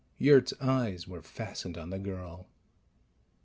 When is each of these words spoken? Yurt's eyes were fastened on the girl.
Yurt's 0.17 0.51
eyes 0.59 1.07
were 1.07 1.21
fastened 1.21 1.77
on 1.77 1.91
the 1.91 1.99
girl. 1.99 2.47